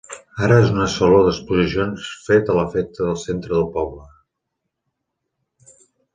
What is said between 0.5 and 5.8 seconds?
és a un saló d'exposicions fet a l'efecte al centre del poble.